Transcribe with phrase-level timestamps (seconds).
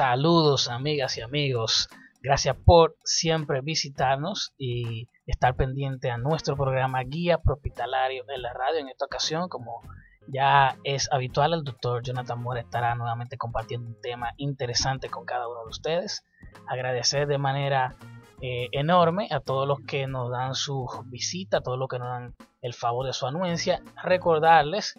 [0.00, 1.90] Saludos amigas y amigos.
[2.22, 8.80] Gracias por siempre visitarnos y estar pendiente a nuestro programa Guía Propitalario en la radio.
[8.80, 9.82] En esta ocasión, como
[10.26, 15.46] ya es habitual, el doctor Jonathan Moore estará nuevamente compartiendo un tema interesante con cada
[15.46, 16.24] uno de ustedes.
[16.66, 17.94] Agradecer de manera
[18.40, 22.08] eh, enorme a todos los que nos dan su visita, a todos los que nos
[22.08, 23.82] dan el favor de su anuencia.
[24.02, 24.98] Recordarles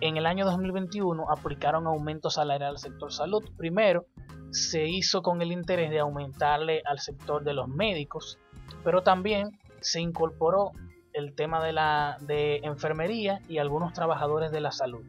[0.00, 3.42] en el año 2021 aplicaron aumento salarial al sector salud.
[3.56, 4.06] Primero,
[4.50, 8.38] se hizo con el interés de aumentarle al sector de los médicos,
[8.82, 10.72] pero también se incorporó
[11.12, 15.04] el tema de la de enfermería y algunos trabajadores de la salud.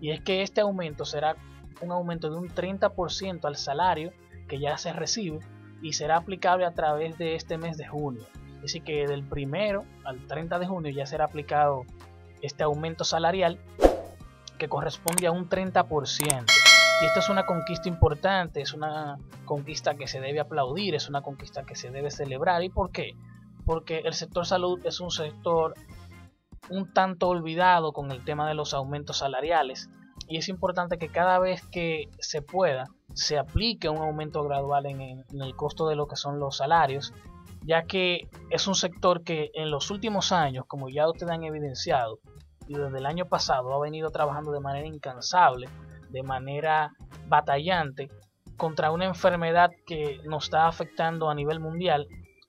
[0.00, 1.36] Y es que este aumento será
[1.80, 4.12] un aumento de un 30% al salario
[4.48, 5.40] que ya se recibe
[5.82, 8.24] y será aplicable a través de este mes de junio.
[8.62, 11.84] Así que del primero al 30 de junio ya será aplicado
[12.40, 13.58] este aumento salarial
[14.64, 16.46] que corresponde a un 30%.
[17.02, 21.20] Y esto es una conquista importante, es una conquista que se debe aplaudir, es una
[21.20, 22.62] conquista que se debe celebrar.
[22.62, 23.14] ¿Y por qué?
[23.66, 25.74] Porque el sector salud es un sector
[26.70, 29.90] un tanto olvidado con el tema de los aumentos salariales.
[30.28, 35.02] Y es importante que cada vez que se pueda, se aplique un aumento gradual en,
[35.02, 37.12] en el costo de lo que son los salarios,
[37.66, 42.18] ya que es un sector que en los últimos años, como ya ustedes han evidenciado,
[42.66, 45.68] y desde el año pasado ha venido trabajando de manera incansable,
[46.10, 46.92] de manera
[47.28, 48.08] batallante
[48.56, 52.06] contra una enfermedad que nos está afectando a nivel mundial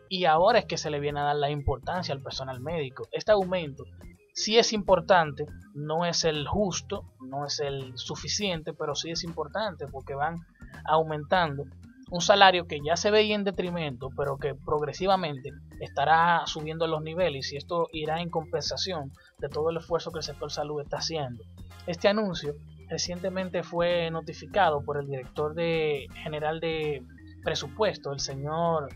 [0.09, 3.07] y ahora es que se le viene a dar la importancia al personal médico.
[3.11, 3.85] Este aumento
[4.33, 9.87] sí es importante, no es el justo, no es el suficiente, pero sí es importante
[9.87, 10.45] porque van
[10.85, 11.63] aumentando
[12.11, 15.49] un salario que ya se veía en detrimento, pero que progresivamente
[15.79, 20.23] estará subiendo los niveles y esto irá en compensación de todo el esfuerzo que el
[20.23, 21.44] sector salud está haciendo.
[21.88, 22.55] Este anuncio
[22.89, 27.03] recientemente fue notificado por el director de, general de
[27.44, 28.89] presupuesto, el señor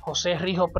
[0.00, 0.70] José Rijo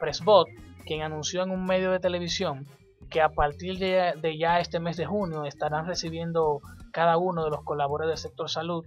[0.00, 0.48] Presbot,
[0.86, 2.66] quien anunció en un medio de televisión
[3.10, 6.60] que a partir de, de ya este mes de junio estarán recibiendo
[6.90, 8.84] cada uno de los colaboradores del sector salud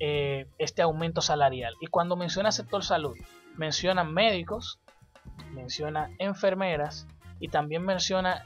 [0.00, 1.74] eh, este aumento salarial.
[1.80, 3.16] Y cuando menciona sector salud,
[3.56, 4.80] menciona médicos,
[5.52, 7.06] menciona enfermeras
[7.40, 8.44] y también menciona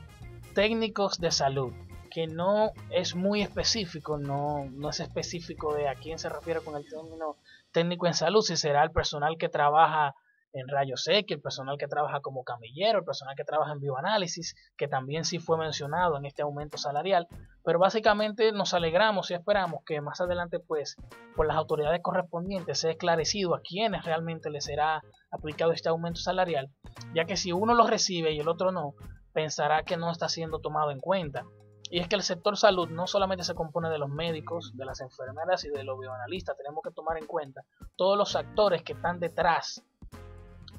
[0.55, 1.73] técnicos de salud,
[2.11, 6.77] que no es muy específico, no, no es específico de a quién se refiere con
[6.77, 7.37] el término
[7.73, 10.15] técnico en salud, si será el personal que trabaja
[10.53, 14.55] en rayos X, el personal que trabaja como camillero, el personal que trabaja en bioanálisis,
[14.77, 17.27] que también sí fue mencionado en este aumento salarial,
[17.65, 20.97] pero básicamente nos alegramos y esperamos que más adelante pues
[21.35, 26.71] por las autoridades correspondientes sea esclarecido a quienes realmente les será aplicado este aumento salarial,
[27.15, 28.95] ya que si uno lo recibe y el otro no,
[29.33, 31.45] pensará que no está siendo tomado en cuenta.
[31.91, 35.01] Y es que el sector salud no solamente se compone de los médicos, de las
[35.03, 37.63] enfermeras y de los bioanalistas, tenemos que tomar en cuenta
[37.97, 39.85] todos los actores que están detrás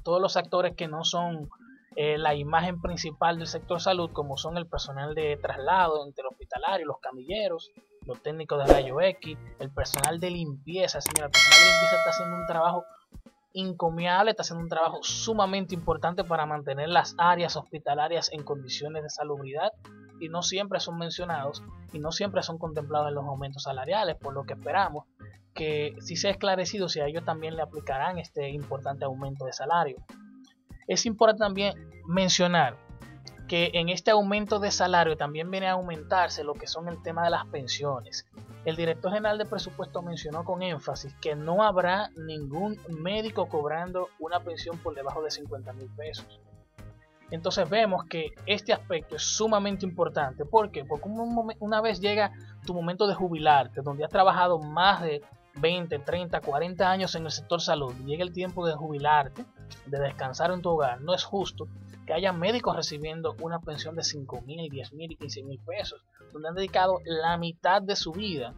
[0.04, 1.48] todos los actores que no son
[1.96, 6.98] eh, la imagen principal del sector salud, como son el personal de traslado interhospitalario, los
[6.98, 7.70] camilleros,
[8.06, 12.10] los técnicos de rayo X, el personal de limpieza, señora, el personal de limpieza está
[12.10, 12.84] haciendo un trabajo
[13.54, 19.10] encomiable, está haciendo un trabajo sumamente importante para mantener las áreas hospitalarias en condiciones de
[19.10, 19.72] salubridad
[20.20, 21.62] y no siempre son mencionados
[21.92, 25.06] y no siempre son contemplados en los aumentos salariales, por lo que esperamos
[25.54, 29.52] que si se ha esclarecido si a ellos también le aplicarán este importante aumento de
[29.52, 29.96] salario.
[30.86, 31.74] Es importante también
[32.06, 32.76] mencionar
[33.48, 37.24] que en este aumento de salario también viene a aumentarse lo que son el tema
[37.24, 38.26] de las pensiones.
[38.64, 44.40] El director general de presupuesto mencionó con énfasis que no habrá ningún médico cobrando una
[44.40, 46.40] pensión por debajo de 50 mil pesos.
[47.30, 50.44] Entonces vemos que este aspecto es sumamente importante.
[50.44, 50.84] ¿Por qué?
[50.84, 51.08] Porque
[51.58, 52.32] una vez llega
[52.64, 55.22] tu momento de jubilarte, donde has trabajado más de
[55.56, 59.44] 20, 30, 40 años en el sector salud, y llega el tiempo de jubilarte,
[59.86, 61.68] de descansar en tu hogar, no es justo
[62.06, 66.04] que haya médicos recibiendo una pensión de 5 mil, 10 mil y 15 mil pesos,
[66.32, 68.54] donde han dedicado la mitad de su vida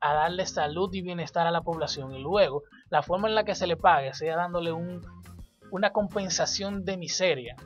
[0.00, 3.54] a darle salud y bienestar a la población y luego la forma en la que
[3.54, 5.04] se le pague sea dándole un,
[5.70, 7.56] una compensación de miseria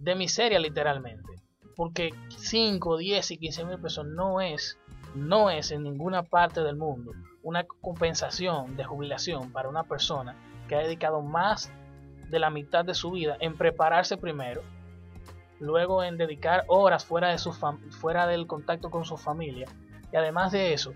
[0.00, 1.30] de miseria literalmente.
[1.76, 4.78] Porque 5, 10 y 15 mil pesos no es,
[5.14, 7.12] no es en ninguna parte del mundo
[7.42, 10.36] una compensación de jubilación para una persona
[10.68, 11.72] que ha dedicado más
[12.28, 14.62] de la mitad de su vida en prepararse primero,
[15.58, 19.66] luego en dedicar horas fuera, de su fuera del contacto con su familia
[20.12, 20.92] y además de eso,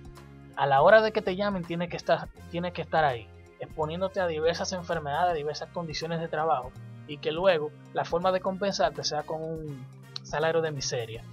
[0.57, 3.29] a la hora de que te llamen tiene que estar, que estar ahí,
[3.59, 6.71] exponiéndote a diversas enfermedades, a diversas condiciones de trabajo
[7.07, 9.87] y que luego la forma de compensarte sea con un
[10.23, 11.25] salario de miseria.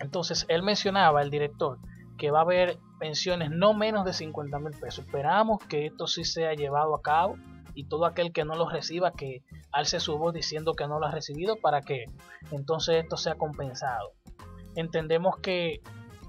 [0.00, 1.78] Entonces él mencionaba, el director,
[2.22, 5.04] que va a haber pensiones no menos de 50 mil pesos.
[5.04, 7.34] Esperamos que esto sí sea llevado a cabo
[7.74, 9.42] y todo aquel que no lo reciba que
[9.72, 12.04] alce su voz diciendo que no lo ha recibido para que
[12.52, 14.12] entonces esto sea compensado.
[14.76, 15.80] Entendemos que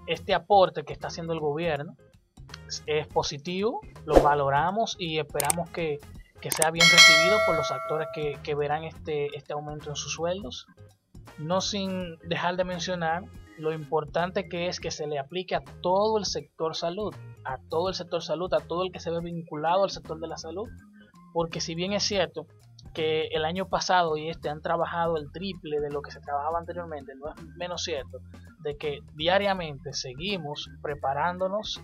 [0.08, 1.96] este aporte que está haciendo el gobierno
[2.88, 6.00] es positivo, lo valoramos y esperamos que
[6.42, 10.66] que sea bien recibido por los actores que, verán este, este aumento en sus sueldos.
[11.38, 13.26] No sin dejar de mencionar
[13.58, 17.14] lo importante que es que se le aplique a todo el sector salud,
[17.44, 20.28] a todo el sector salud, a todo el que se ve vinculado al sector de
[20.28, 20.68] la salud,
[21.34, 22.48] porque si bien es cierto
[22.94, 26.60] que el año pasado y este han trabajado el triple de lo que se trabajaba
[26.60, 28.20] anteriormente, no es menos cierto
[28.60, 31.82] de que diariamente seguimos preparándonos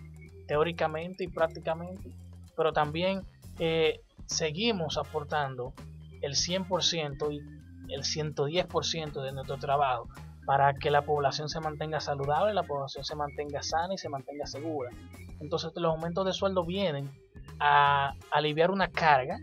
[0.48, 2.12] teóricamente y prácticamente,
[2.56, 3.21] pero también
[3.60, 5.74] eh, seguimos aportando
[6.21, 10.07] el 100% y el 110% de nuestro trabajo
[10.50, 14.48] para que la población se mantenga saludable, la población se mantenga sana y se mantenga
[14.48, 14.90] segura.
[15.40, 17.07] Entonces los aumentos de sueldo vienen
[17.60, 19.38] a aliviar una carga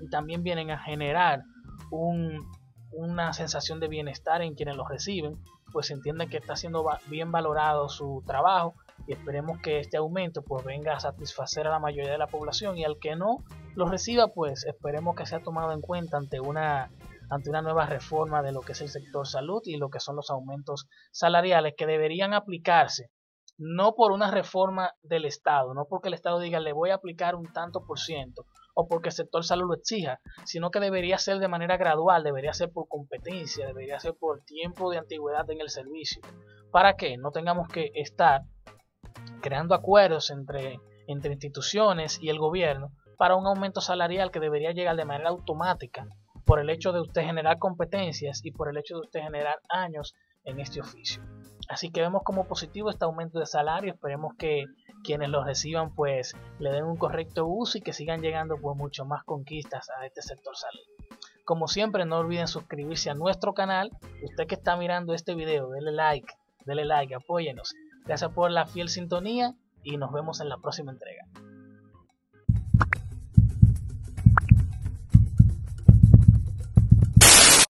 [0.00, 1.44] y también vienen a generar
[1.92, 5.38] una sensación de bienestar en quienes los reciben,
[5.72, 8.74] pues entienden que está siendo bien valorado su trabajo
[9.06, 12.76] y esperemos que este aumento pues venga a satisfacer a la mayoría de la población
[12.76, 13.44] y al que no
[13.76, 16.90] lo reciba pues esperemos que sea tomado en cuenta ante una
[17.32, 20.16] ante una nueva reforma de lo que es el sector salud y lo que son
[20.16, 23.10] los aumentos salariales que deberían aplicarse
[23.56, 27.34] no por una reforma del Estado, no porque el Estado diga le voy a aplicar
[27.34, 28.44] un tanto por ciento
[28.74, 32.52] o porque el sector salud lo exija, sino que debería ser de manera gradual, debería
[32.52, 36.20] ser por competencia, debería ser por tiempo de antigüedad en el servicio,
[36.70, 38.42] para que no tengamos que estar
[39.40, 44.96] creando acuerdos entre, entre instituciones y el gobierno para un aumento salarial que debería llegar
[44.96, 46.06] de manera automática
[46.44, 50.14] por el hecho de usted generar competencias y por el hecho de usted generar años
[50.44, 51.22] en este oficio.
[51.68, 54.64] Así que vemos como positivo este aumento de salario, esperemos que
[55.04, 59.04] quienes lo reciban pues le den un correcto uso y que sigan llegando pues mucho
[59.04, 61.18] más conquistas a este sector salud.
[61.44, 63.90] Como siempre no olviden suscribirse a nuestro canal,
[64.22, 66.32] usted que está mirando este video, denle like,
[66.66, 67.74] denle like, apóyenos
[68.04, 71.24] Gracias por la fiel sintonía y nos vemos en la próxima entrega.